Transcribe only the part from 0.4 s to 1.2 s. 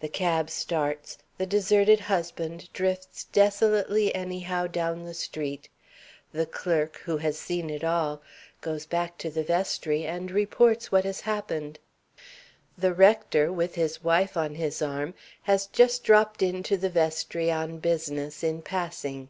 starts;